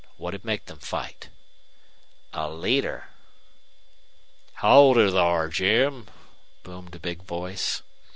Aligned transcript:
What'd 0.17 0.43
make 0.43 0.65
them 0.65 0.79
fight?" 0.79 1.29
"A 2.33 2.49
leader!" 2.49 3.09
"Howdy 4.53 5.11
thar, 5.11 5.47
Jim," 5.47 6.07
boomed 6.63 6.95
a 6.95 6.99
big 6.99 7.21
voice. 7.21 7.83